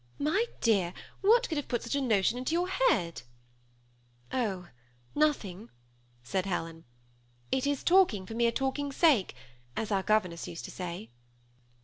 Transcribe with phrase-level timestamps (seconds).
[0.17, 3.21] My dear, what could have put such a notion into your head?""
[4.33, 4.67] Oh,
[5.13, 5.69] nothing,"
[6.23, 6.85] said Helen;"
[7.31, 9.35] * it is talking for mere talking sake,'
[9.77, 11.11] as our governess used to say."